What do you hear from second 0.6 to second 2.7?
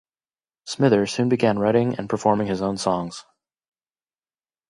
Smither soon began writing and performing his